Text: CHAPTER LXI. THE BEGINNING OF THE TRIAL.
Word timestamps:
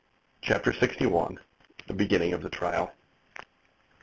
CHAPTER 0.41 0.71
LXI. 0.71 1.37
THE 1.85 1.93
BEGINNING 1.93 2.33
OF 2.33 2.41
THE 2.41 2.49
TRIAL. 2.49 2.91